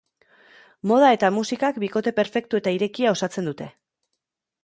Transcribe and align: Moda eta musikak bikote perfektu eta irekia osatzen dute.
Moda 0.91 1.09
eta 1.17 1.29
musikak 1.35 1.77
bikote 1.83 2.15
perfektu 2.21 2.61
eta 2.61 2.73
irekia 2.79 3.13
osatzen 3.17 3.51
dute. 3.51 3.71